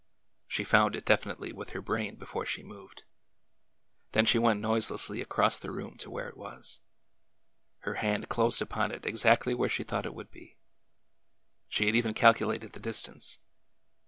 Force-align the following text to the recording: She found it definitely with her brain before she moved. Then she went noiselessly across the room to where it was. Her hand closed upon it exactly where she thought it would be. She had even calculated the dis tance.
She 0.47 0.63
found 0.63 0.95
it 0.95 1.05
definitely 1.05 1.53
with 1.53 1.69
her 1.77 1.79
brain 1.81 2.15
before 2.15 2.43
she 2.43 2.63
moved. 2.63 3.03
Then 4.13 4.25
she 4.25 4.39
went 4.39 4.59
noiselessly 4.59 5.21
across 5.21 5.59
the 5.59 5.69
room 5.69 5.95
to 5.99 6.09
where 6.09 6.27
it 6.27 6.35
was. 6.37 6.79
Her 7.81 7.93
hand 8.01 8.27
closed 8.27 8.63
upon 8.63 8.91
it 8.91 9.05
exactly 9.05 9.53
where 9.53 9.69
she 9.69 9.83
thought 9.83 10.07
it 10.07 10.15
would 10.15 10.31
be. 10.31 10.57
She 11.69 11.85
had 11.85 11.95
even 11.95 12.15
calculated 12.15 12.73
the 12.73 12.79
dis 12.79 13.03
tance. 13.03 13.37